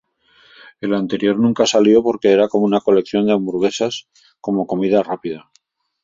El 0.79 0.95
anterior 0.95 1.37
nunca 1.37 1.67
salió 1.67 2.01
porque 2.01 2.31
era 2.31 2.47
como 2.47 2.65
una 2.65 2.79
colección 2.81 3.27
de 3.27 3.33
hamburguesas, 3.33 4.09
como 4.39 4.65
comida 4.65 5.03
rápida. 5.03 5.51